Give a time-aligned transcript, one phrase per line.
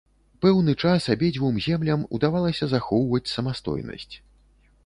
[0.45, 4.13] Пэўны час абедзвюм землям удавалася захоўваць самастойнасць.